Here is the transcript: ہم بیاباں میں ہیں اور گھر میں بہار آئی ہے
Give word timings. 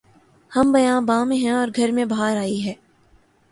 ہم 0.51 0.71
بیاباں 0.71 1.25
میں 1.25 1.37
ہیں 1.37 1.51
اور 1.51 1.67
گھر 1.75 1.91
میں 1.91 2.05
بہار 2.05 2.37
آئی 2.37 2.63
ہے 2.65 2.73